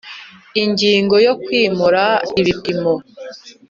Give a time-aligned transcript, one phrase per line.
[0.63, 2.03] Ingingo ya kwimura
[2.41, 2.93] ibipimo